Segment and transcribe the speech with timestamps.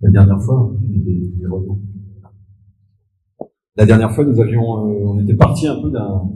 [0.00, 1.32] La dernière fois, des, des.
[3.76, 6.30] La dernière fois, nous avions, euh, on était parti un peu d'un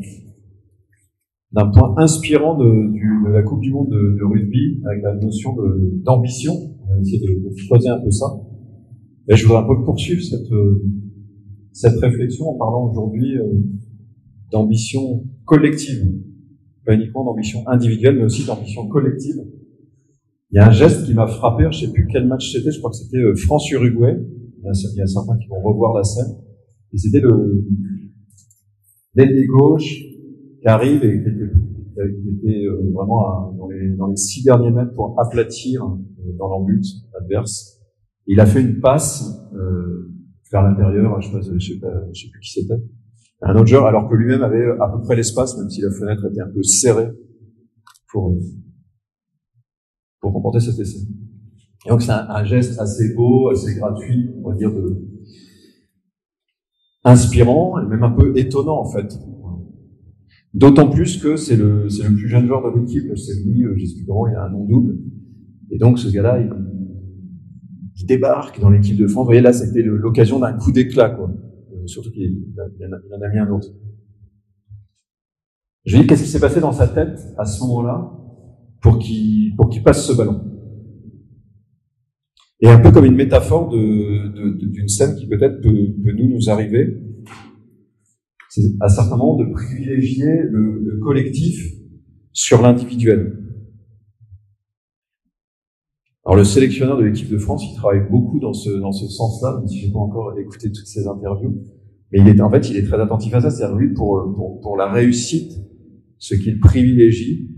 [1.53, 5.15] d'un point inspirant de, du, de, la Coupe du Monde de, de rugby avec la
[5.17, 5.57] notion
[6.04, 6.53] d'ambition.
[6.85, 8.27] On va essayer de, de, creuser un peu ça.
[9.29, 10.80] Et je voudrais un peu poursuivre cette euh,
[11.72, 13.45] cette réflexion en parlant aujourd'hui euh,
[14.52, 16.04] d'ambition collective,
[16.84, 19.36] pas uniquement d'ambition individuelle, mais aussi d'ambition collective.
[20.53, 22.79] Il y a un geste qui m'a frappé, je sais plus quel match c'était, je
[22.79, 24.19] crois que c'était France-Uruguay.
[24.62, 26.37] Il, y a certains qui vont revoir la scène.
[26.93, 27.65] Et c'était le
[29.15, 30.02] l'ailier gauche
[30.60, 35.19] qui arrive et qui était, euh, vraiment dans, les, dans les six derniers mètres pour
[35.21, 36.85] aplatir euh, dans l'embut
[37.21, 37.80] adverse.
[38.27, 39.24] il a fait une passe
[39.55, 40.10] euh,
[40.52, 42.80] vers l'intérieur, je je sais, pas, je sais plus qui c'était,
[43.43, 46.27] un autre joueur, alors que lui-même avait à peu près l'espace, même si la fenêtre
[46.30, 47.09] était un peu serrée
[48.12, 48.37] pour
[50.59, 51.06] cet essai.
[51.86, 54.73] Et donc c'est un, geste assez beau, assez gratuit, on va dire
[57.04, 59.18] inspirant et même un peu étonnant en fait.
[60.52, 64.26] D'autant plus que c'est le, plus jeune joueur de l'équipe, c'est lui, euh, j'explique comment,
[64.26, 64.98] il a un nom double.
[65.70, 69.25] Et donc ce gars-là, il, débarque dans l'équipe de France.
[69.25, 71.31] Vous voyez là, c'était l'occasion d'un coup d'éclat, quoi.
[71.72, 73.69] Euh, surtout qu'il il en a mis un autre.
[75.84, 78.10] Je lui dis qu'est-ce qui s'est passé dans sa tête à ce moment-là?
[78.81, 80.41] Pour qu'il pour qu'il passe ce ballon.
[82.60, 86.28] Et un peu comme une métaphore d'une de, de, scène qui peut-être peut, peut, nous
[86.28, 86.94] nous arriver,
[88.50, 91.72] c'est à certains moments de privilégier le, le collectif
[92.32, 93.38] sur l'individuel.
[96.26, 99.56] Alors le sélectionneur de l'équipe de France, il travaille beaucoup dans ce dans ce sens-là,
[99.58, 101.62] même si pas encore écouté toutes ces interviews,
[102.12, 104.60] mais il est en fait il est très attentif à ça, c'est-à-dire lui pour, pour
[104.60, 105.53] pour la réussite,
[106.19, 107.50] ce qu'il privilégie,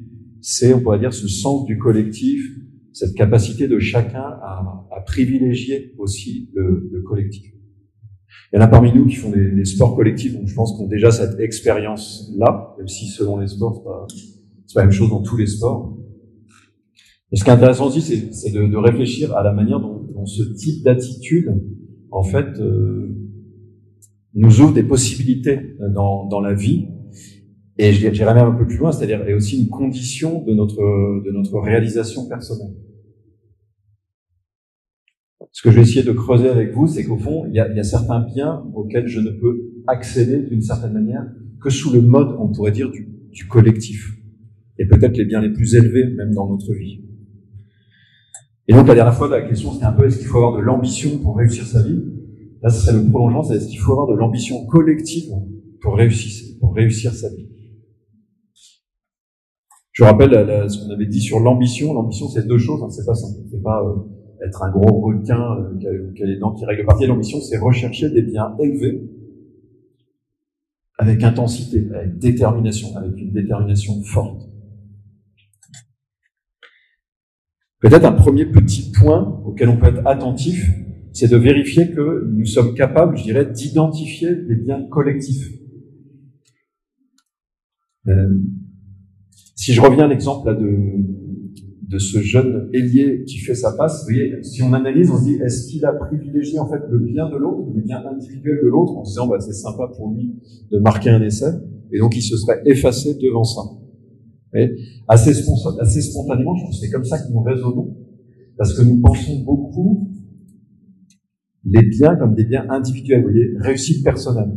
[0.42, 2.44] c'est on pourrait dire ce sens du collectif,
[2.92, 7.50] cette capacité de chacun à, à privilégier aussi le, le, collectif.
[8.52, 10.76] Il y en a parmi nous qui font des, des sports collectifs, donc je pense
[10.76, 14.08] qu'on a déjà cette expérience-là, même si selon les sports,
[14.66, 15.96] c'est pas, la même chose dans tous les sports.
[17.30, 20.26] Et ce qui est intéressant aussi, c'est de, de, réfléchir à la manière dont, dont
[20.26, 21.54] ce type d'attitude,
[22.10, 23.08] en fait, euh,
[24.34, 26.88] nous ouvre des possibilités dans, dans la vie.
[27.78, 30.76] Et j'irai même un peu plus loin, c'est-à-dire est aussi une condition de notre
[31.24, 32.74] de notre réalisation personnelle.
[35.52, 37.68] Ce que je vais essayer de creuser avec vous, c'est qu'au fond, il y, a,
[37.68, 41.26] il y a, certains biens auxquels je ne peux accéder d'une certaine manière
[41.60, 44.16] que sous le mode, on pourrait dire, du, du collectif.
[44.78, 47.04] Et peut-être les biens les plus élevés, même dans notre vie.
[48.68, 50.62] Et donc, la dernière fois, la question, c'était un peu, est-ce qu'il faut avoir de
[50.62, 52.00] l'ambition pour réussir sa vie?
[52.62, 55.32] Là, ce serait le prolongement, c'est est-ce qu'il faut avoir de l'ambition collective
[55.80, 57.48] pour réussir, pour réussir sa vie?
[59.92, 60.32] Je rappelle
[60.70, 61.92] ce qu'on avait dit sur l'ambition.
[61.94, 63.40] L'ambition, c'est deux choses, hein, c'est pas simple.
[63.50, 63.82] C'est pas...
[63.82, 63.96] Euh,
[64.44, 67.06] être un gros requin euh, qui, a, qui les dents qui règlent partie.
[67.06, 69.08] L'ambition, c'est rechercher des biens élevés
[70.98, 74.48] avec intensité, avec détermination, avec une détermination forte.
[77.80, 80.70] Peut-être un premier petit point auquel on peut être attentif,
[81.12, 85.48] c'est de vérifier que nous sommes capables, je dirais, d'identifier des biens collectifs.
[88.06, 88.28] Euh,
[89.62, 90.76] si je reviens à l'exemple de,
[91.88, 95.22] de ce jeune ailier qui fait sa passe, vous voyez, si on analyse, on se
[95.22, 98.68] dit, est-ce qu'il a privilégié en fait le bien de l'autre, le bien individuel de
[98.68, 100.34] l'autre, en se disant, bah, c'est sympa pour lui
[100.72, 101.52] de marquer un essai,
[101.92, 103.60] et donc il se serait effacé devant ça.
[104.54, 104.68] Et
[105.06, 105.30] assez,
[105.78, 107.96] assez spontanément, je pense que c'est comme ça que nous raisonnons,
[108.58, 110.08] parce que nous pensons beaucoup
[111.64, 114.50] les biens comme des biens individuels, vous voyez, réussite personnelle.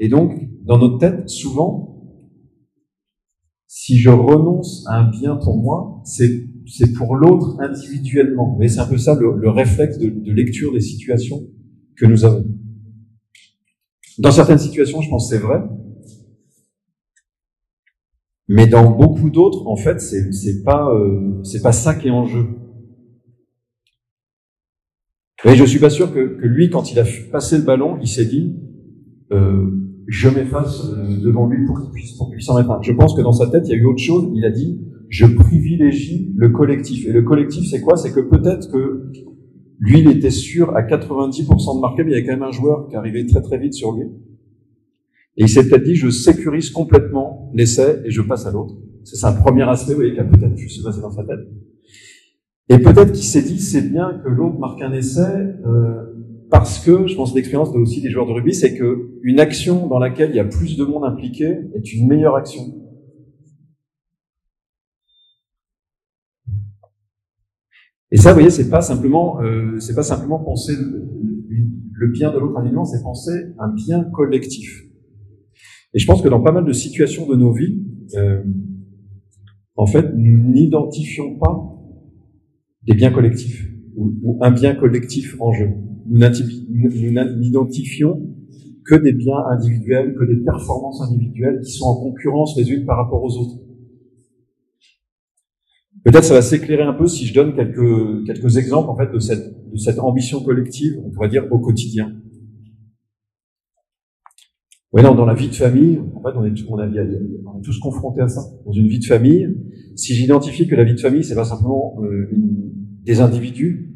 [0.00, 0.32] Et donc,
[0.64, 1.85] dans notre tête, souvent,
[3.78, 8.56] si je renonce à un bien pour moi, c'est c'est pour l'autre individuellement.
[8.58, 11.42] Mais c'est un peu ça le, le réflexe de, de, lecture des situations
[11.94, 12.46] que nous avons.
[14.18, 15.60] Dans certaines situations, je pense que c'est vrai.
[18.48, 22.10] Mais dans beaucoup d'autres, en fait, c'est, c'est pas, euh, c'est pas ça qui est
[22.10, 22.46] en jeu.
[25.44, 28.08] Et je suis pas sûr que, que lui, quand il a passé le ballon, il
[28.08, 28.56] s'est dit,
[29.32, 32.82] euh, je m'efface euh, devant lui pour qu'il puisse, pour qu'il puisse en un.
[32.82, 34.30] Je pense que dans sa tête, il y a eu autre chose.
[34.34, 37.06] Il a dit, je privilégie le collectif.
[37.06, 37.96] Et le collectif, c'est quoi?
[37.96, 39.10] C'est que peut-être que
[39.78, 42.52] lui, il était sûr à 90% de marquer, mais il y a quand même un
[42.52, 44.06] joueur qui arrivait très très vite sur lui.
[45.36, 48.74] Et il s'est peut-être dit, je sécurise complètement l'essai et je passe à l'autre.
[49.04, 51.40] C'est un premier aspect, vous voyez, qui a peut-être pu se passer dans sa tête.
[52.68, 56.05] Et peut-être qu'il s'est dit, c'est bien que l'autre marque un essai, euh,
[56.58, 59.86] parce que, je pense l'expérience de aussi des joueurs de rugby, c'est que une action
[59.88, 61.44] dans laquelle il y a plus de monde impliqué
[61.74, 62.62] est une meilleure action.
[68.10, 72.38] Et ça, vous voyez, c'est pas simplement, euh, c'est pas simplement penser le, bien de
[72.38, 74.82] l'autre individuellement, c'est penser un bien collectif.
[75.92, 77.82] Et je pense que dans pas mal de situations de nos vies,
[78.14, 78.42] euh,
[79.74, 81.68] en fait, nous n'identifions pas
[82.84, 85.68] des biens collectifs ou, un bien collectif en jeu.
[86.08, 86.18] Nous
[87.38, 88.34] n'identifions
[88.84, 92.96] que des biens individuels, que des performances individuelles qui sont en concurrence les unes par
[92.96, 93.56] rapport aux autres.
[96.04, 99.18] Peut-être ça va s'éclairer un peu si je donne quelques, quelques exemples en fait de
[99.18, 102.14] cette, de cette ambition collective, on pourrait dire au quotidien.
[105.02, 108.28] Non, dans la vie de famille, en fait, on est, on, a, tous confrontés à
[108.28, 108.40] ça.
[108.64, 109.54] Dans une vie de famille,
[109.94, 112.30] si j'identifie que la vie de famille, c'est pas simplement euh,
[113.02, 113.95] des individus,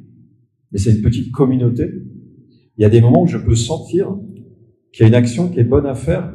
[0.73, 1.91] mais c'est une petite communauté,
[2.77, 4.17] il y a des moments où je peux sentir
[4.93, 6.35] qu'il y a une action qui est bonne à faire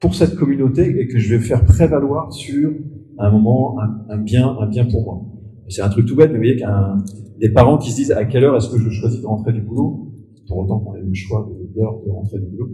[0.00, 2.72] pour cette communauté et que je vais faire prévaloir sur
[3.18, 3.76] un moment
[4.08, 5.22] un, bien, un bien pour moi.
[5.68, 6.98] C'est un truc tout bête, mais vous voyez qu'un
[7.40, 9.62] des parents qui se disent à quelle heure est-ce que je choisis de rentrer du
[9.62, 10.12] boulot,
[10.46, 12.70] pour autant qu'on ait le choix de l'heure de rentrer du boulot.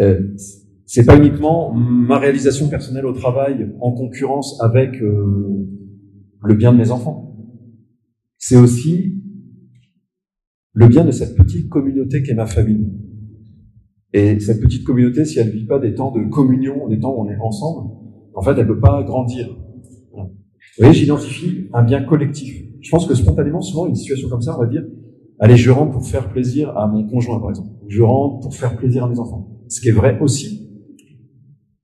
[0.00, 0.20] Euh,
[0.86, 5.66] c'est pas uniquement ma réalisation personnelle au travail en concurrence avec euh,
[6.42, 7.33] le bien de mes enfants.
[8.46, 9.22] C'est aussi
[10.74, 12.92] le bien de cette petite communauté qu'est ma famille.
[14.12, 17.16] Et cette petite communauté, si elle ne vit pas des temps de communion, des temps
[17.16, 17.88] où on est ensemble,
[18.34, 19.48] en fait, elle ne peut pas grandir.
[19.48, 20.28] Vous
[20.76, 22.62] voyez, j'identifie un bien collectif.
[22.82, 24.84] Je pense que spontanément, souvent, une situation comme ça, on va dire,
[25.38, 27.70] allez, je rentre pour faire plaisir à mon conjoint, par exemple.
[27.88, 29.58] Je rentre pour faire plaisir à mes enfants.
[29.68, 30.68] Ce qui est vrai aussi.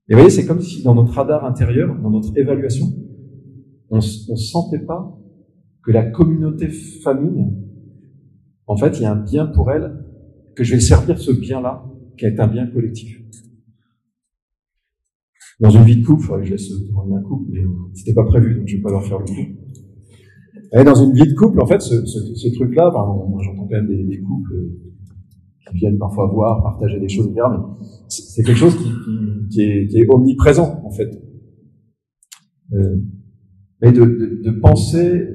[0.07, 2.85] Mais vous voyez, c'est comme si dans notre radar intérieur, dans notre évaluation,
[3.89, 4.01] on ne
[4.35, 5.17] sentait pas
[5.83, 7.47] que la communauté famille,
[8.67, 10.05] en fait, il y a un bien pour elle,
[10.55, 11.85] que je vais servir ce bien-là,
[12.17, 13.21] qui est un bien collectif.
[15.59, 17.61] Dans une vie de couple, je laisse un couple, mais
[17.93, 19.61] c'était pas prévu, donc je vais pas leur faire le coup.
[20.73, 23.75] Et dans une vie de couple, en fait, ce, ce, ce truc-là, moi j'entends quand
[23.75, 24.53] même des, des, couples
[25.69, 27.41] qui viennent parfois voir, partager des choses, etc.
[27.51, 31.11] Mais c'est quelque chose qui, qui, qui, est, qui, est, omniprésent, en fait.
[32.73, 32.97] Euh,
[33.81, 35.27] mais de, de, de, penser,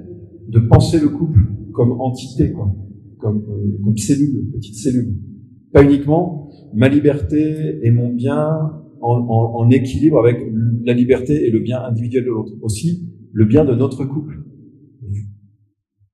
[0.48, 1.40] de penser le couple
[1.72, 2.74] comme entité, quoi,
[3.18, 5.16] comme, euh, comme cellule, petite cellule.
[5.72, 10.38] Pas uniquement ma liberté et mon bien en, équilibre avec
[10.84, 12.52] la liberté et le bien individuel de l'autre.
[12.62, 14.42] Aussi, le bien de notre couple.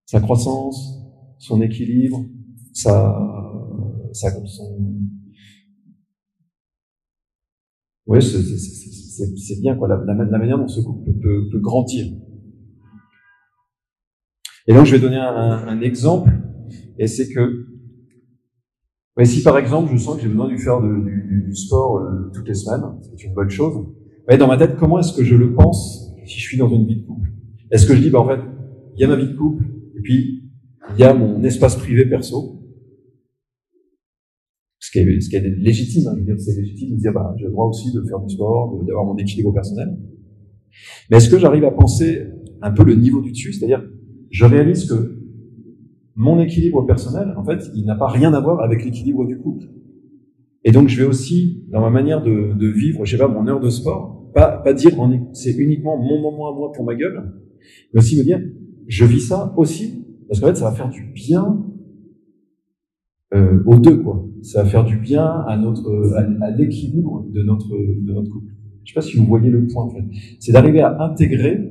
[0.06, 0.98] Sa croissance,
[1.38, 2.24] son équilibre,
[2.72, 4.78] sa, sa son...
[8.06, 12.06] Oui, c'est bien, quoi, la, la, manière dont ce couple peut, peut, grandir.
[14.68, 16.30] Et donc, je vais donner un, un exemple,
[16.98, 17.66] et c'est que
[19.16, 22.30] mais si par exemple je sens que j'ai besoin de faire du, du, sport euh,
[22.32, 23.86] toutes les semaines, c'est une bonne chose.
[24.28, 26.86] Mais dans ma tête, comment est-ce que je le pense si je suis dans une
[26.86, 27.28] vie de couple?
[27.70, 28.40] Est-ce que je dis, bah en fait,
[28.96, 29.64] il y a ma vie de couple,
[29.96, 30.50] et puis
[30.94, 32.58] il y a mon espace privé perso,
[34.78, 37.44] ce qui est, ce qui est légitime, hein, dire, c'est légitime de dire, bah j'ai
[37.44, 39.98] le droit aussi de faire du sport, d'avoir mon équilibre personnel.
[41.10, 42.28] Mais est-ce que j'arrive à penser
[42.62, 43.84] un peu le niveau du dessus, c'est-à-dire,
[44.32, 45.18] je réalise que
[46.16, 49.66] mon équilibre personnel, en fait, il n'a pas rien à voir avec l'équilibre du couple.
[50.64, 53.46] Et donc, je vais aussi, dans ma manière de, de vivre, je sais pas, mon
[53.46, 54.92] heure de sport, pas, pas dire
[55.32, 57.32] c'est uniquement mon moment à moi pour ma gueule,
[57.92, 58.40] mais aussi me dire,
[58.86, 61.64] je vis ça aussi, parce qu'en fait, ça va faire du bien
[63.34, 64.26] euh, aux deux, quoi.
[64.42, 68.52] Ça va faire du bien à notre, à, l'équilibre de notre, de notre couple.
[68.84, 70.04] Je sais pas si vous voyez le point, en fait.
[70.40, 71.70] C'est d'arriver à intégrer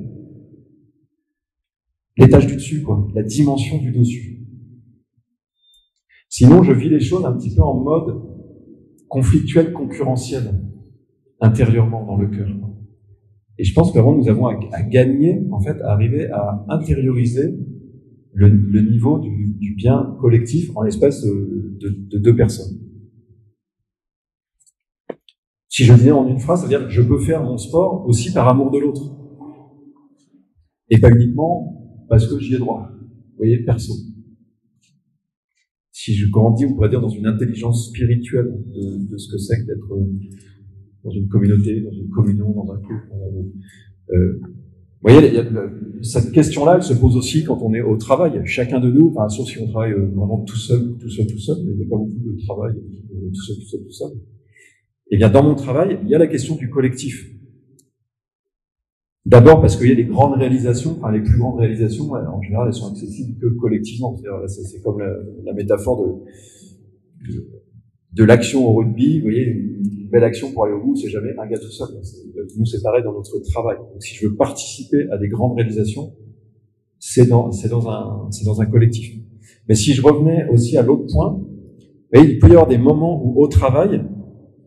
[2.16, 4.46] l'étage du dessus, quoi, la dimension du dessus.
[6.28, 8.22] Sinon, je vis les choses un petit peu en mode
[9.08, 10.60] conflictuel, concurrentiel,
[11.40, 12.48] intérieurement dans le cœur.
[13.58, 17.54] Et je pense que vraiment nous avons à, gagner, en fait, à arriver à intérioriser
[18.32, 18.48] le,
[18.80, 22.78] niveau du, bien collectif en l'espace de, de, deux personnes.
[25.68, 28.70] Si je disais en une phrase, c'est-à-dire je peux faire mon sport aussi par amour
[28.70, 29.02] de l'autre.
[30.88, 31.81] Et pas uniquement
[32.12, 32.90] parce que j'y ai droit.
[32.92, 33.94] Vous voyez, perso
[35.92, 39.60] si je grandis, on pourrait dire, dans une intelligence spirituelle de, de ce que c'est
[39.60, 39.88] que d'être
[41.04, 43.08] dans une communauté, dans une communion, dans un couple.
[44.10, 45.44] Euh, vous voyez, y a,
[46.02, 48.42] cette question-là, elle se pose aussi quand on est au travail.
[48.44, 51.38] Chacun de nous, enfin, sauf si on travaille euh, vraiment tout seul, tout seul, tout
[51.38, 54.12] seul, mais il n'y a pas beaucoup de travail tout seul, tout seul, tout seul.
[54.12, 57.32] Et eh bien, dans mon travail, il y a la question du collectif.
[59.24, 62.66] D'abord parce qu'il y a des grandes réalisations, enfin les plus grandes réalisations, en général,
[62.66, 64.16] elles sont accessibles que collectivement.
[64.48, 65.12] C'est comme la,
[65.44, 66.04] la, métaphore
[67.30, 67.46] de,
[68.14, 69.20] de, l'action au rugby.
[69.20, 71.86] Vous voyez, une belle action pour aller au bout, c'est jamais un gars tout seul.
[72.58, 73.76] Nous, c'est pareil dans notre travail.
[73.76, 76.14] Donc, si je veux participer à des grandes réalisations,
[76.98, 79.14] c'est dans, c'est dans un, c'est dans un collectif.
[79.68, 81.40] Mais si je revenais aussi à l'autre point,
[82.12, 84.04] il peut y avoir des moments où au travail,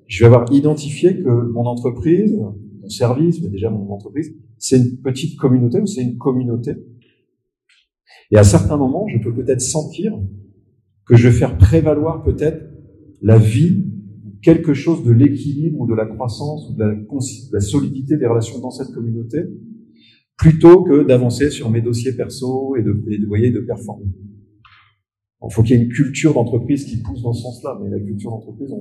[0.08, 2.42] je vais avoir identifié que mon entreprise,
[2.86, 6.76] mon service, mais déjà mon entreprise, c'est une petite communauté ou c'est une communauté?
[8.32, 10.18] Et à certains moments, je peux peut-être sentir
[11.06, 12.64] que je vais faire prévaloir peut-être
[13.22, 13.86] la vie,
[14.42, 16.84] quelque chose de l'équilibre ou de la croissance ou de
[17.52, 19.44] la, solidité des relations dans cette communauté,
[20.38, 24.06] plutôt que d'avancer sur mes dossiers perso et de, et voyez, de performer.
[25.48, 28.00] Il faut qu'il y ait une culture d'entreprise qui pousse dans ce sens-là, mais la
[28.00, 28.74] culture d'entreprise,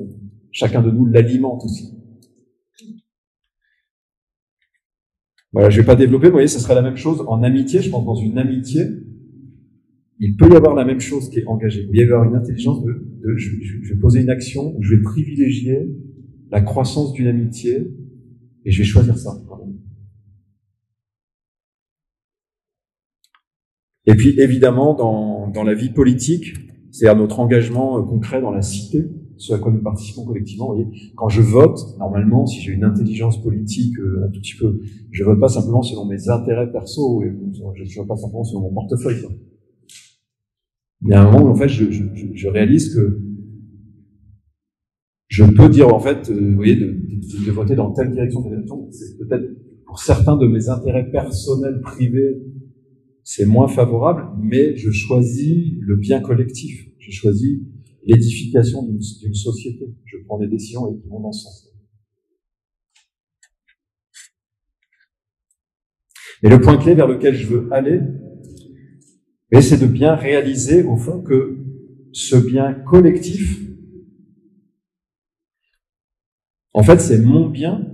[0.50, 1.92] chacun de nous l'alimente aussi.
[5.54, 7.80] Voilà, je vais pas développer, vous voyez, ce serait la même chose en amitié.
[7.80, 8.82] Je pense dans une amitié,
[10.18, 11.88] il peut y avoir la même chose qui est engagée.
[11.92, 15.02] Il y avoir une intelligence de, de je, je, vais poser une action, je vais
[15.02, 15.88] privilégier
[16.50, 17.86] la croissance d'une amitié
[18.64, 19.40] et je vais choisir ça.
[24.06, 26.54] Et puis évidemment dans, dans la vie politique,
[26.90, 29.04] c'est-à-dire notre engagement euh, concret dans la cité,
[29.36, 30.68] ce à quoi nous participons collectivement.
[30.68, 34.56] Vous voyez, quand je vote, normalement, si j'ai une intelligence politique euh, un tout petit
[34.58, 37.32] peu, je vote pas simplement selon mes intérêts perso, et
[37.84, 39.20] je vote pas simplement selon mon portefeuille.
[39.20, 39.32] Quoi.
[41.02, 43.20] Il y a un moment où en fait, je, je, je réalise que
[45.28, 48.42] je peux dire en fait, euh, vous voyez, de, de, de, voter dans telle direction,
[48.42, 49.48] telle direction, c'est peut-être
[49.86, 52.40] pour certains de mes intérêts personnels privés
[53.24, 56.86] c'est moins favorable, mais je choisis le bien collectif.
[56.98, 57.58] Je choisis
[58.06, 59.94] l'édification d'une société.
[60.04, 61.70] Je prends des décisions qui vont dans ce sens.
[66.42, 68.00] Et le point clé vers lequel je veux aller,
[69.62, 71.58] c'est de bien réaliser au fond que
[72.12, 73.60] ce bien collectif,
[76.72, 77.86] en fait, c'est mon bien,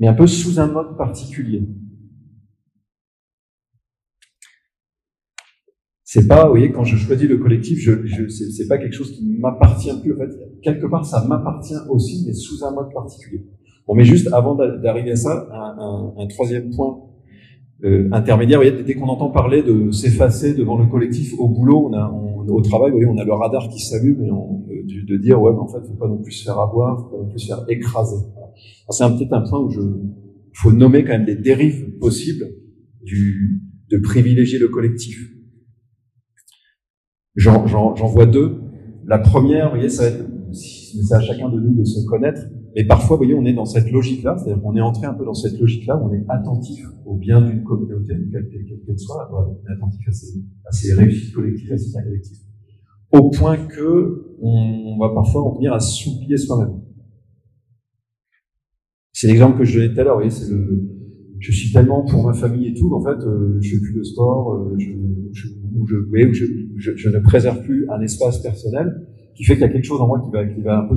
[0.00, 1.68] mais un peu sous un mode particulier.
[6.12, 9.12] C'est pas, vous voyez, quand je choisis le collectif, je, je c'est pas quelque chose
[9.12, 10.12] qui m'appartient plus.
[10.12, 10.28] En fait,
[10.60, 13.46] quelque part, ça m'appartient aussi, mais sous un mode particulier.
[13.86, 16.98] Bon, mais juste avant d'arriver à ça, un, un, un troisième point
[17.84, 18.60] euh, intermédiaire.
[18.60, 22.12] Vous voyez, dès qu'on entend parler de s'effacer devant le collectif au boulot, on a,
[22.12, 25.06] on, au travail, vous voyez, on a le radar qui s'allume et on, euh, de,
[25.06, 27.22] de, dire ouais, mais en fait, faut pas non plus se faire avoir, faut pas
[27.22, 28.22] non plus se faire écraser.
[28.90, 29.80] C'est peut-être un point où je,
[30.52, 32.48] faut nommer quand même des dérives possibles
[33.02, 35.32] du, de privilégier le collectif.
[37.36, 38.60] J'en vois deux.
[39.06, 42.42] La première, vous voyez, ça va être, c'est à chacun de nous de se connaître.
[42.74, 45.24] Mais parfois, vous voyez, on est dans cette logique-là, c'est-à-dire qu'on est entré un peu
[45.24, 48.48] dans cette logique-là, on est attentif au bien d'une communauté, quelle
[48.86, 52.38] qu'elle soit, on est attentif à ses, réussites collectives, à ses biens collectifs.
[53.12, 56.80] Au point que on va parfois en venir à s'oublier soi-même.
[59.12, 60.91] C'est l'exemple que je donnais tout à l'heure, vous voyez, c'est le,
[61.42, 64.04] je suis tellement pour ma famille et tout, en fait, euh, je fais plus de
[64.04, 64.92] sport, euh, je,
[65.32, 65.96] je, ou je,
[66.76, 70.06] je, ne préserve plus un espace personnel, qui fait qu'il y a quelque chose en
[70.06, 70.94] moi qui va, qui va un peu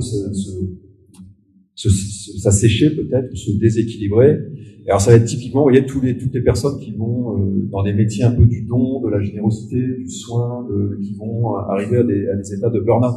[1.74, 4.38] s'assécher peut-être, se déséquilibrer.
[4.86, 7.68] Alors ça va être typiquement, vous voyez, tous les, toutes les personnes qui vont euh,
[7.72, 11.56] dans des métiers un peu du don, de la générosité, du soin, de, qui vont
[11.56, 13.16] arriver à des, à des états de burn-out.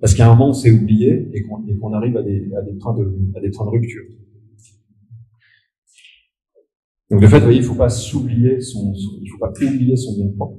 [0.00, 2.72] Parce qu'à un moment, on s'est oublié et qu'on, et arrive à des, à des
[2.72, 4.02] de, à des points de rupture.
[7.12, 9.96] Donc de fait, vous voyez, il faut pas s'oublier son, son, il faut pas oublier
[9.96, 10.56] son bien propre.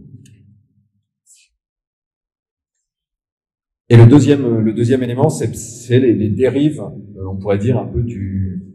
[3.89, 7.87] Et le deuxième, le deuxième élément, c'est les, les, dérives, euh, on pourrait dire un
[7.87, 8.71] peu du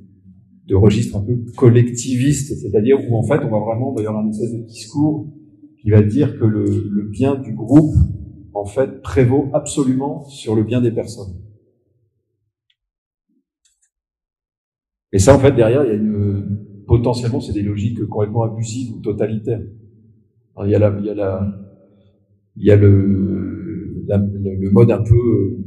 [0.67, 4.53] de registre un peu collectiviste, c'est-à-dire où en fait on va vraiment d'ailleurs un espèce
[4.53, 5.33] de discours
[5.81, 7.95] qui va dire que le, le bien du groupe
[8.55, 11.37] en fait prévaut absolument sur le bien des personnes.
[15.13, 18.95] Et ça, en fait, derrière, il y a une, potentiellement, c'est des logiques complètement abusives
[18.97, 19.63] ou totalitaires.
[20.65, 21.55] il y a, la, il y a, la,
[22.57, 25.59] il y a le, le mode un peu euh,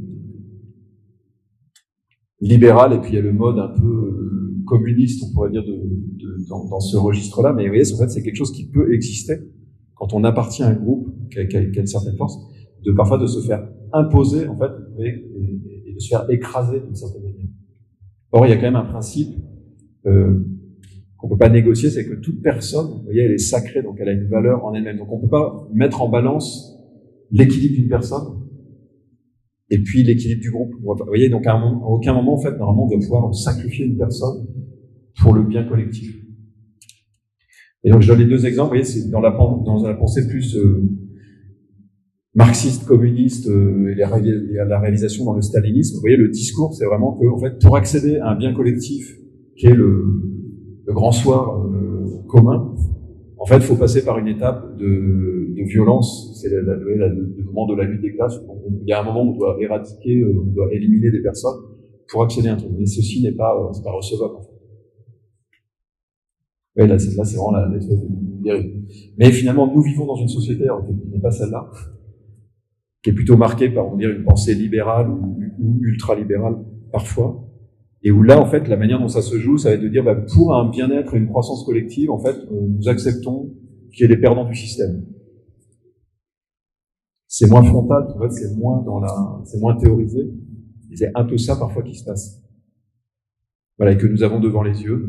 [2.41, 5.63] libéral et puis il y a le mode un peu euh, communiste, on pourrait dire,
[5.63, 7.53] de, de dans, ce registre-là.
[7.53, 9.35] Mais vous voyez, en fait, c'est quelque chose qui peut exister
[9.93, 12.35] quand on appartient à un groupe qui a, qui a, qui a une certaine force,
[12.83, 17.21] de parfois de se faire imposer, en fait, et de se faire écraser d'une certaine
[17.21, 17.47] manière.
[18.31, 19.35] Or, il y a quand même un principe
[20.07, 20.39] euh,
[21.21, 24.09] qu'on peut pas négocier, c'est que toute personne, vous voyez, elle est sacrée, donc elle
[24.09, 24.97] a une valeur en elle-même.
[24.97, 26.75] Donc on peut pas mettre en balance
[27.29, 28.41] l'équilibre d'une personne
[29.69, 30.73] et puis l'équilibre du groupe.
[30.81, 33.97] Vous voyez, donc à, un aucun moment, en fait, normalement, on doit pouvoir sacrifier une
[33.97, 34.47] personne
[35.21, 36.11] pour le bien collectif.
[37.83, 38.75] Et donc je donne les deux exemples.
[38.75, 40.81] Vous voyez, c'est dans la, la pensée plus euh,
[42.33, 45.95] marxiste, communiste euh, et, la réalisation dans le stalinisme.
[45.95, 49.17] Vous voyez, le discours, c'est vraiment que, en fait, pour accéder à un bien collectif
[49.55, 50.30] qui est le,
[50.91, 52.75] grand soir euh, commun,
[53.37, 56.39] En fait, il faut passer par une étape de, de violence.
[56.39, 58.39] C'est le, moment de la lutte des classes.
[58.81, 61.59] il y a un moment où on doit éradiquer, euh, on doit éliminer des personnes
[62.09, 62.71] pour accéder à un truc.
[62.77, 64.35] Mais ceci n'est pas, euh, pas recevable.
[64.35, 64.47] En fait.
[66.77, 68.07] Oui, là, c'est, vraiment l'espèce de
[68.43, 68.71] dérive.
[69.17, 71.69] Mais finalement, nous vivons dans une société qui n'est pas celle-là,
[73.03, 76.57] qui est plutôt marquée par, on dire, une pensée libérale ou ultra-libérale
[76.91, 77.50] parfois,
[78.03, 79.87] et où là, en fait, la manière dont ça se joue, ça va être de
[79.87, 83.53] dire, bah, pour un bien-être et une croissance collective, en fait, euh, nous acceptons
[83.91, 85.05] qu'il y ait des perdants du système.
[87.27, 90.31] C'est moins frontal, en fait, c'est moins dans la, c'est moins théorisé.
[90.95, 92.41] C'est un peu ça parfois qui se passe.
[93.77, 95.07] Voilà, et que nous avons devant les yeux.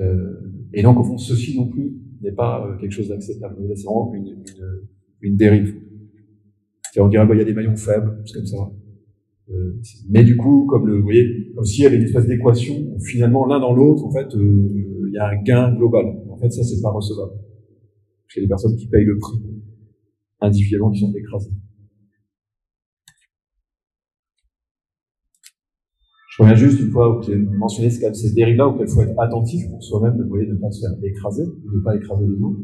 [0.00, 3.56] Euh, et donc, au fond, ceci non plus n'est pas euh, quelque chose d'acceptable.
[3.74, 4.44] C'est vraiment une, une,
[5.22, 5.74] une dérive.
[6.98, 8.70] On dirait, bah, il y a des maillons faibles, c'est comme ça.
[9.50, 12.74] Euh, mais du coup, comme le, vous voyez, comme s'il y avait une espèce d'équation,
[13.00, 14.70] finalement, l'un dans l'autre, en fait, euh,
[15.08, 16.06] il y a un gain global.
[16.30, 17.32] En fait, ça, c'est pas recevable.
[17.32, 19.42] Parce qu'il y a des personnes qui payent le prix,
[20.40, 21.50] individuellement, qui sont écrasées.
[26.30, 29.68] Je reviens juste une fois où j'ai mentionné ces dérives-là auxquelles il faut être attentif
[29.68, 32.60] pour soi-même, de, voyez, ne pas se faire écraser, de ne pas écraser les autres.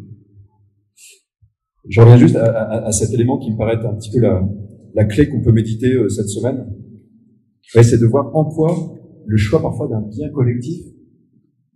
[1.87, 4.43] Je reviens juste à, à, à, cet élément qui me paraît un petit peu la,
[4.95, 6.67] la clé qu'on peut méditer euh, cette semaine,
[7.63, 8.75] c'est de voir en quoi
[9.27, 10.87] le choix parfois d'un bien collectif,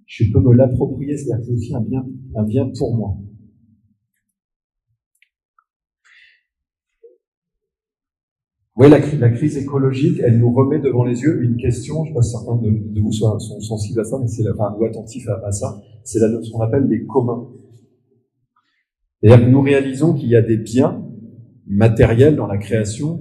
[0.07, 2.05] je peux me l'approprier, c'est-à-dire que c'est aussi un bien,
[2.35, 3.17] un bien pour moi.
[8.77, 12.15] Oui, la, crise écologique, elle nous remet devant les yeux une question, je ne sais
[12.15, 15.47] pas si certains de, vous sont, sensibles à ça, mais c'est enfin, ou attentifs à,
[15.47, 17.49] à ça, c'est ce qu'on appelle les communs.
[19.23, 21.02] Que nous réalisons qu'il y a des biens
[21.73, 23.21] matériels dans la création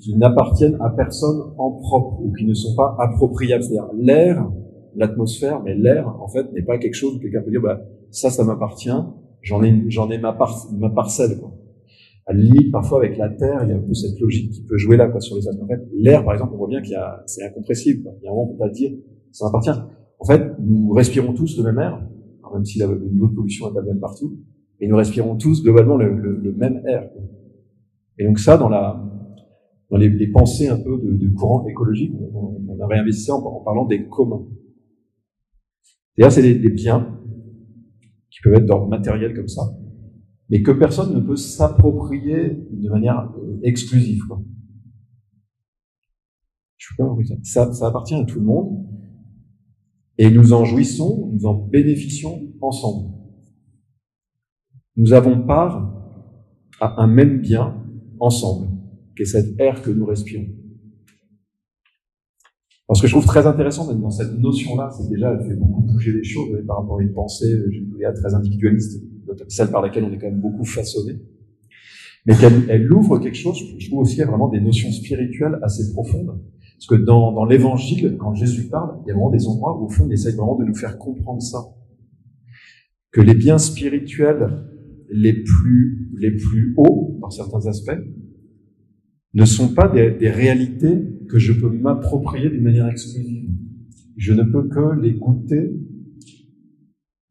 [0.00, 3.62] qui n'appartiennent à personne en propre ou qui ne sont pas appropriables.
[3.62, 4.48] C'est-à-dire l'air,
[4.94, 8.30] l'atmosphère, mais l'air, en fait, n'est pas quelque chose où quelqu'un peut dire, bah, ça,
[8.30, 8.90] ça m'appartient,
[9.42, 11.52] j'en ai, j'en ai ma, parcelle, quoi.
[12.26, 14.62] À la limite, parfois, avec la terre, il y a un peu cette logique qui
[14.62, 15.62] peut jouer là, quoi, sur les aspects.
[15.62, 18.12] En fait, l'air, par exemple, on voit bien qu'il y a, c'est incompressible, quoi.
[18.20, 18.92] Il y a un moment, on peut pas dire,
[19.32, 19.70] ça m'appartient.
[20.18, 22.06] En fait, nous respirons tous le même air,
[22.52, 24.38] même si le niveau de pollution est pas le même partout,
[24.80, 27.10] et nous respirons tous globalement le, le même air.
[27.12, 27.22] Quoi.
[28.18, 29.00] Et donc ça, dans, la,
[29.90, 34.46] dans les, pensées un peu de, courant écologique, on, a réinvesti en, parlant des communs.
[36.16, 37.16] D'ailleurs, c'est des, des, biens
[38.30, 39.62] qui peuvent être d'ordre matériel comme ça,
[40.48, 44.22] mais que personne ne peut s'approprier de manière euh, exclusive.
[44.26, 44.42] Quoi.
[46.76, 48.84] Je peux pas ça, ça appartient à tout le monde,
[50.18, 53.12] et nous en jouissons, nous en bénéficions ensemble.
[54.96, 55.94] Nous avons part
[56.80, 57.84] à un même bien
[58.20, 58.68] ensemble,
[59.16, 60.46] qui est cette air que nous respirons.
[62.88, 65.56] Alors, ce que je trouve très intéressant dans cette notion-là, c'est que déjà, elle fait
[65.56, 69.02] beaucoup bouger les choses par rapport à une pensée, je dirais, très individualiste,
[69.48, 71.20] celle par laquelle on est quand même beaucoup façonné.
[72.26, 74.90] Mais qu'elle elle ouvre quelque chose, je trouve aussi, il y a vraiment des notions
[74.90, 76.40] spirituelles assez profondes.
[76.78, 79.88] Parce que dans l'évangile, quand Jésus parle, il y a vraiment des endroits où, au
[79.88, 81.58] fond, il essaye vraiment de nous faire comprendre ça.
[83.12, 84.48] Que les biens spirituels
[85.10, 87.98] les plus, les plus hauts, par certains aspects,
[89.34, 93.50] ne sont pas des, réalités que je peux m'approprier d'une manière exclusive.
[94.16, 95.72] Je ne peux que les goûter,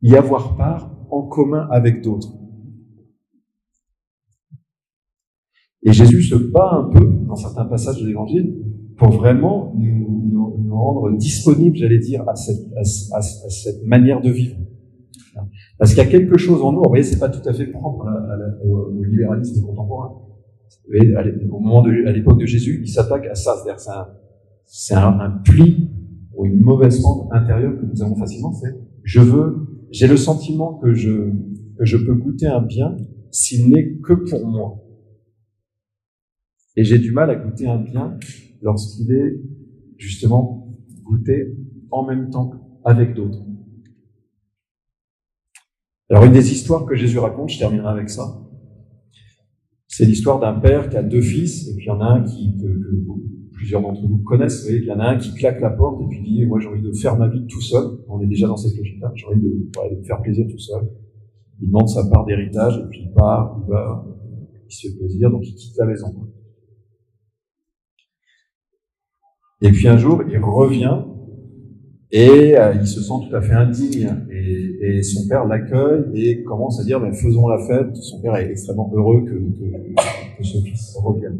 [0.01, 2.33] y avoir part en commun avec d'autres.
[5.83, 8.55] Et Jésus se bat un peu, dans certains passages de l'Évangile,
[8.97, 10.05] pour vraiment nous,
[10.69, 14.57] rendre disponibles, j'allais dire, à cette manière de vivre.
[15.77, 17.67] Parce qu'il y a quelque chose en nous, vous voyez, c'est pas tout à fait
[17.67, 20.09] propre à au, libéralisme contemporain.
[20.85, 23.79] Vous voyez, à l'époque de Jésus, il s'attaque à ça, c'est-à-dire
[24.65, 25.91] c'est un, un, un, pli
[26.35, 28.51] ou une mauvaise pente intérieure que nous avons facilement.
[28.53, 31.31] C'est, je veux, j'ai le sentiment que je,
[31.77, 32.95] que je peux goûter un bien
[33.31, 34.83] s'il n'est que pour moi.
[36.75, 38.17] Et j'ai du mal à goûter un bien
[38.61, 39.41] lorsqu'il est
[39.97, 41.55] justement goûté
[41.91, 42.51] en même temps
[42.83, 43.43] avec d'autres.
[46.09, 48.41] Alors une des histoires que Jésus raconte, je terminerai avec ça,
[49.87, 52.23] c'est l'histoire d'un père qui a deux fils, et puis il y en a un
[52.23, 53.05] qui, que, que
[53.51, 56.01] plusieurs d'entre vous connaissent, vous voyez, il y en a un qui claque la porte
[56.01, 58.47] et puis dit, moi j'ai envie de faire ma vie tout seul, on est déjà
[58.47, 60.87] dans cette logique-là, j'ai envie de, de me faire plaisir tout seul.
[61.59, 64.05] Il demande sa part d'héritage, et puis il part, il va,
[64.69, 66.13] il se fait plaisir, donc il quitte la maison.
[69.61, 71.01] Et puis un jour, il revient,
[72.11, 74.26] et euh, il se sent tout à fait indigne
[74.87, 77.95] et, son père l'accueille et commence à dire mais faisons la fête.
[77.95, 79.33] Son père est extrêmement heureux que,
[80.37, 81.39] que, ce fils revienne.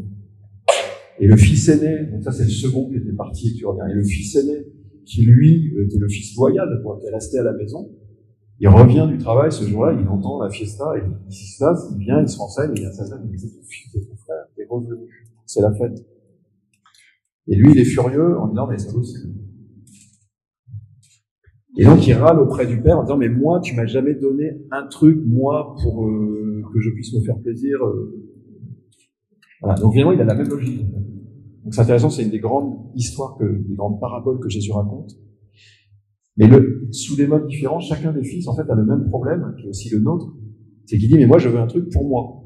[1.20, 3.88] Et le fils aîné, donc ça c'est le second qui était parti et tu reviens,
[3.88, 4.66] et le fils aîné
[5.08, 6.68] qui lui était le fils loyal,
[7.00, 7.90] qui est resté à la maison,
[8.60, 12.00] Il revient du travail ce jour-là, il entend la fiesta, et il se passe, il
[12.00, 14.66] vient, il se renseigne, il y a sa femme, il dit, c'est ton frère, t'es
[14.70, 15.08] revenu,
[15.46, 16.06] c'est la fête.
[17.48, 19.34] Et lui, il est furieux en disant, mais c'est possible.
[21.80, 24.52] Et donc, il râle auprès du père en disant, mais moi, tu m'as jamais donné
[24.72, 27.78] un truc, moi, pour euh, que je puisse me faire plaisir.
[27.84, 28.26] Euh.
[29.62, 29.80] Voilà.
[29.80, 30.90] Donc, finalement, il a la même logique.
[31.64, 35.12] Donc, c'est intéressant, c'est une des grandes histoires, que, des grandes paraboles que Jésus raconte.
[36.38, 39.54] Mais le, sous des modes différents, chacun des fils, en fait, a le même problème,
[39.60, 40.36] qui est aussi le nôtre.
[40.86, 42.44] C'est qu'il dit, mais moi, je veux un truc pour moi.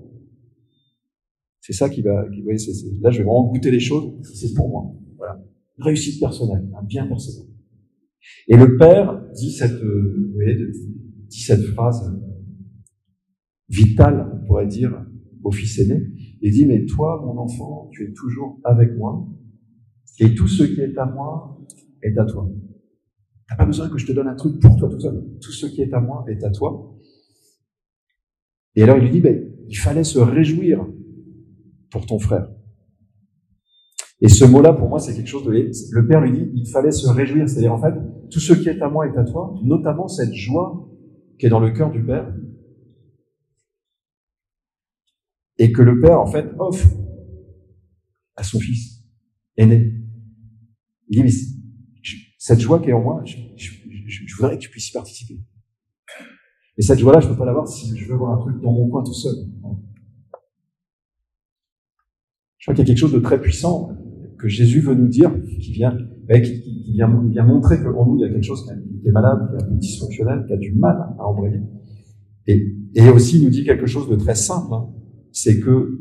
[1.61, 4.53] C'est ça qui va, qui, voyez, c'est, là, je vais vraiment goûter les choses, c'est
[4.53, 4.91] pour moi.
[5.17, 5.39] Voilà.
[5.77, 7.50] Réussite personnelle, un bien personnel.
[8.47, 10.71] Et le père dit cette, euh,
[11.73, 12.19] phrase
[13.69, 15.05] vitale, on pourrait dire,
[15.43, 16.01] au fils aîné.
[16.41, 19.27] Il dit, mais toi, mon enfant, tu es toujours avec moi,
[20.19, 21.59] et tout ce qui est à moi
[22.03, 22.49] est à toi.
[23.47, 25.23] T'as pas besoin que je te donne un truc pour toi tout seul.
[25.41, 26.95] Tout ce qui est à moi est à toi.
[28.75, 30.85] Et alors il lui dit, ben, il fallait se réjouir
[31.89, 32.49] pour ton frère.
[34.21, 35.51] Et ce mot-là, pour moi, c'est quelque chose de...
[35.51, 37.49] Le Père lui dit, il fallait se réjouir.
[37.49, 37.93] C'est-à-dire, en fait,
[38.29, 40.87] tout ce qui est à moi est à toi, notamment cette joie
[41.39, 42.31] qui est dans le cœur du Père.
[45.57, 46.87] Et que le Père, en fait, offre
[48.35, 49.03] à son fils
[49.57, 49.95] aîné.
[51.09, 51.31] Il dit, mais
[52.37, 55.39] cette joie qui est en moi, je, voudrais que tu puisses y participer.
[56.77, 58.71] Et cette joie-là, je ne peux pas l'avoir si je veux avoir un truc dans
[58.71, 59.33] mon coin tout seul.
[62.57, 63.89] Je crois qu'il y a quelque chose de très puissant
[64.41, 67.07] que Jésus veut nous dire, qui vient, ben, qui, vient,
[67.45, 70.53] montrer qu'en nous, il y a quelque chose qui est malade, qui est dysfonctionnel, qui
[70.53, 71.61] a du mal à embrayer.
[72.47, 74.89] Et, aussi, il nous dit quelque chose de très simple, hein.
[75.31, 75.99] c'est que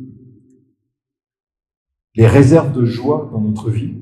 [2.16, 3.94] les réserves de joie dans notre vie,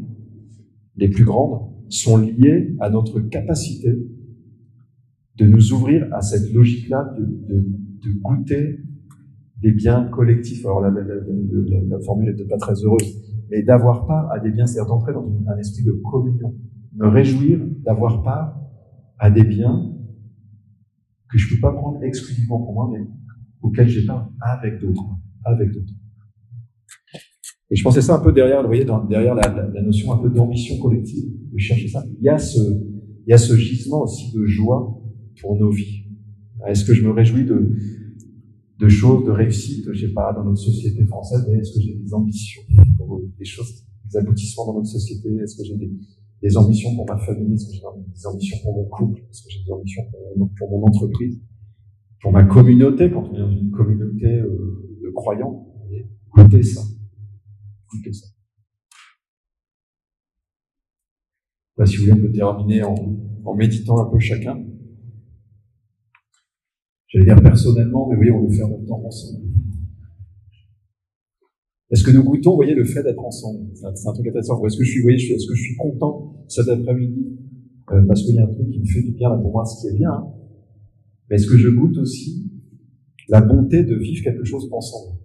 [0.96, 3.92] les plus grandes, sont liées à notre capacité
[5.36, 8.78] de nous ouvrir à cette logique-là de, goûter
[9.60, 10.64] des biens collectifs.
[10.64, 11.14] Alors la, la, la,
[11.88, 13.20] la formule n'est pas très heureuse,
[13.50, 16.54] mais d'avoir part à des biens, c'est-à-dire d'entrer dans un esprit de communion,
[16.94, 18.60] me réjouir d'avoir part
[19.18, 19.94] à des biens
[21.30, 23.06] que je ne peux pas prendre exclusivement pour moi, mais
[23.62, 25.04] auxquels j'ai part avec d'autres,
[25.44, 25.92] avec d'autres.
[27.70, 30.30] Et je pensais ça un peu derrière, vous voyez, derrière la, la, notion un peu
[30.30, 32.02] d'ambition collective, de chercher ça.
[32.18, 34.98] Il y a ce, il y a ce gisement aussi de joie
[35.40, 36.06] pour nos vies.
[36.66, 37.76] Est-ce que je me réjouis de,
[38.78, 42.14] de choses, de réussite, je sais pas, dans notre société française, est-ce que j'ai des
[42.14, 42.62] ambitions
[42.96, 45.90] pour des choses, des aboutissements dans notre société, est-ce que j'ai des,
[46.42, 49.50] des, ambitions pour ma famille, est-ce que j'ai des ambitions pour mon couple, est-ce que
[49.50, 51.40] j'ai des ambitions pour, pour, mon entreprise,
[52.22, 55.66] pour ma communauté, est dans une communauté euh, de croyants,
[56.32, 56.82] goûtez ça,
[57.90, 58.28] goûtez ça.
[61.76, 62.94] Bah, si vous voulez, on peut terminer en,
[63.44, 64.64] en méditant un peu chacun.
[67.08, 69.44] J'allais dire personnellement, mais oui, on le fait en même temps ensemble.
[71.90, 73.70] Est-ce que nous goûtons, vous voyez, le fait d'être ensemble?
[73.72, 74.62] C'est un, truc intéressant.
[74.66, 77.38] Est-ce que je suis, voyez, est-ce que je suis content cet après-midi?
[77.92, 79.64] Euh, parce qu'il y a un truc qui me fait du bien là pour moi,
[79.64, 80.10] ce qui est bien.
[80.10, 80.26] Hein.
[81.30, 82.52] Mais est-ce que je goûte aussi
[83.28, 85.18] la bonté de vivre quelque chose ensemble?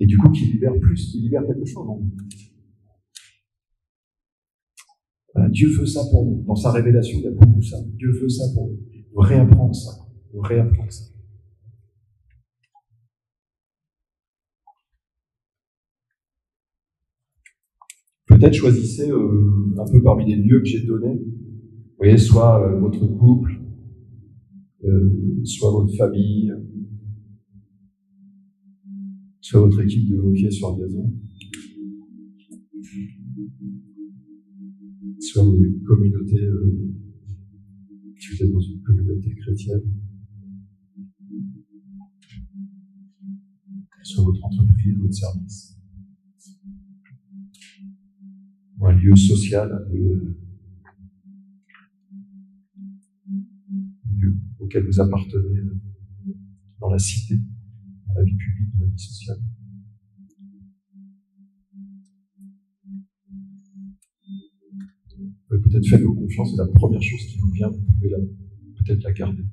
[0.00, 2.00] Et du coup, qui libère plus, qui libère quelque chose en
[5.50, 6.42] Dieu veut ça pour nous.
[6.44, 7.76] Dans sa révélation, il y a beaucoup ça.
[7.96, 8.78] Dieu veut ça pour nous
[9.18, 9.90] réapprendre ça,
[10.34, 11.04] réapprendre ça.
[18.26, 21.16] Peut-être choisissez euh, un peu parmi les lieux que j'ai donnés.
[21.16, 23.60] Vous voyez, soit euh, votre couple,
[24.84, 26.52] euh, soit votre famille,
[29.40, 31.12] soit votre équipe de hockey sur gazon,
[35.20, 36.46] soit vos communautés
[38.28, 39.80] si vous êtes dans une communauté chrétienne,
[44.02, 45.78] soit votre entreprise, votre service,
[48.78, 50.36] ou un lieu social, un lieu,
[54.58, 55.62] auquel vous appartenez
[56.80, 57.36] dans la cité,
[58.06, 59.38] dans la vie publique, dans la vie sociale.
[65.68, 68.10] Peut-être faites-vous confiance, c'est la première chose qui vous vient, vous pouvez
[68.84, 69.44] peut-être la garder.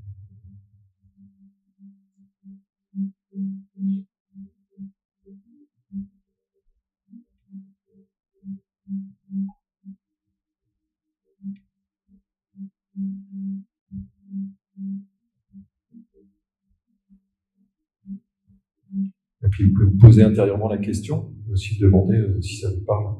[19.43, 22.84] Et puis vous pouvez vous poser intérieurement la question, aussi demander euh, si ça vous
[22.84, 23.15] parle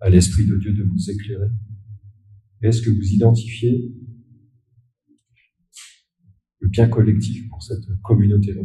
[0.00, 1.48] à l'Esprit de Dieu de vous éclairer.
[2.62, 3.92] Est-ce que vous identifiez
[6.60, 8.62] le bien collectif pour cette communauté-là?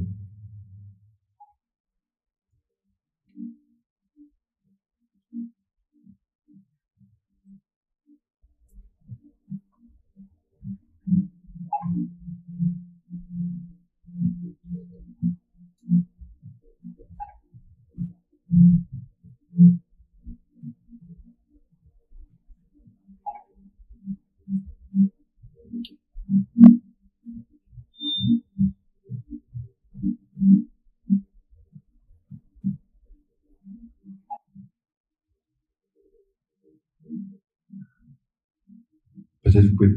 [39.56, 39.96] Peut-être vous pouvez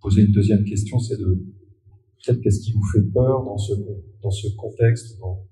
[0.00, 1.34] poser une deuxième question, c'est de
[2.24, 3.74] peut-être qu'est-ce qui vous fait peur dans ce,
[4.22, 5.46] dans ce contexte, dans,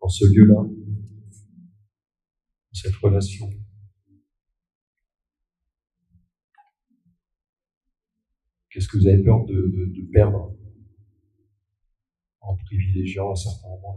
[0.00, 0.62] dans ce lieu-là,
[2.70, 3.50] cette relation?
[8.70, 10.56] Qu'est-ce que vous avez peur de, de, perdre
[12.40, 13.96] en privilégiant à certains moments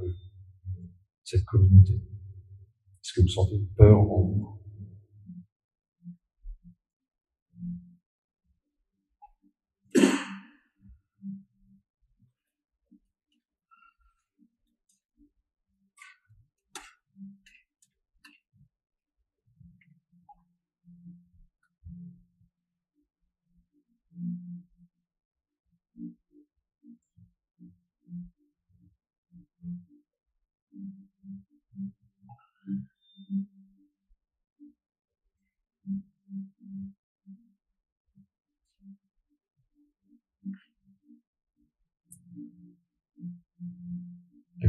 [1.24, 1.94] cette communauté?
[1.94, 4.67] Est-ce que vous sentez peur en vous?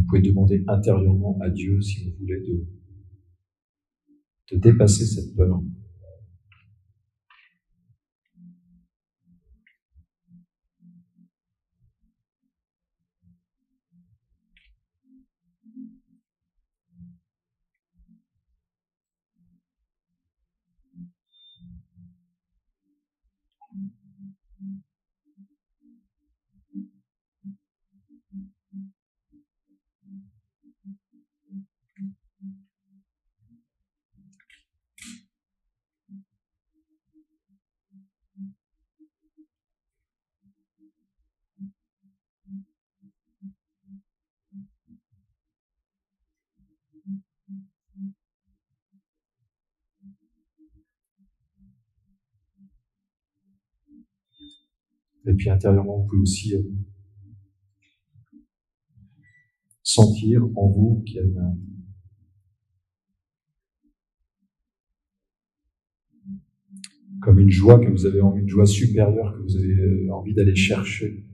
[0.09, 2.43] Pouvez demander intérieurement à Dieu, si vous voulez,
[4.51, 5.61] de dépasser cette peur.
[55.39, 56.63] Puis intérieurement, vous pouvez aussi euh,
[59.83, 61.59] sentir en vous qu'il y a une,
[67.23, 70.35] comme une joie que vous avez envie, une joie supérieure que vous avez euh, envie
[70.35, 71.25] d'aller chercher.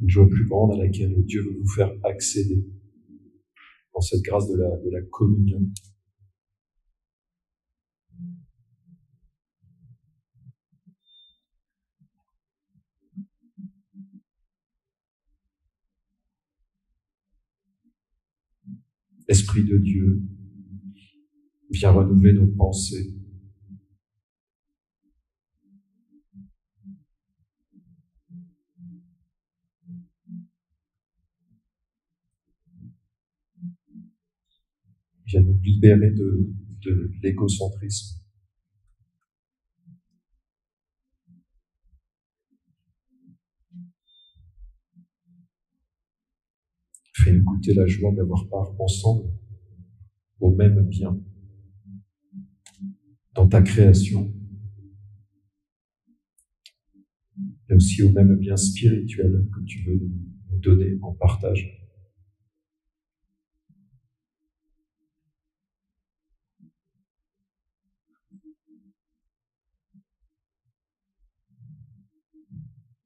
[0.00, 2.66] Une joie plus grande à laquelle Dieu veut vous faire accéder
[3.94, 5.60] dans cette grâce de la, de la communion.
[19.28, 20.22] Esprit de Dieu,
[21.70, 23.14] viens renouveler nos pensées.
[35.26, 38.21] Viens nous libérer de, de l'égocentrisme.
[47.14, 49.30] Fais-nous goûter la joie d'avoir part ensemble
[50.40, 51.18] au même bien
[53.34, 54.34] dans ta création,
[57.68, 61.78] et aussi au même bien spirituel que tu veux nous donner en partage.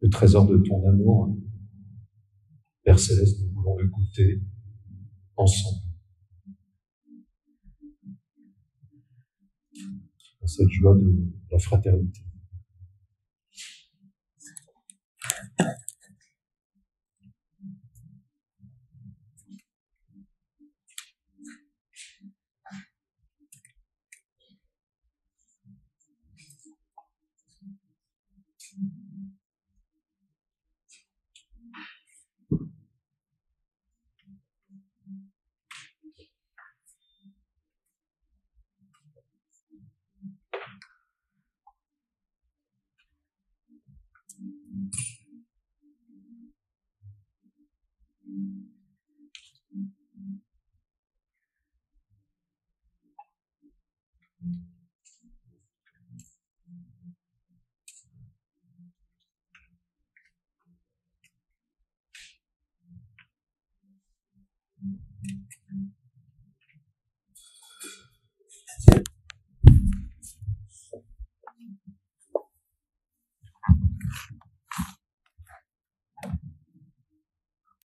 [0.00, 1.36] Le trésor de ton amour,
[2.82, 4.40] Père céleste, nous voulons le goûter
[5.36, 5.82] ensemble.
[10.48, 12.20] cette joie de la fraternité.